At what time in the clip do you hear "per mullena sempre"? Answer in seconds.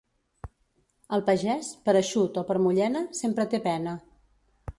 2.49-3.47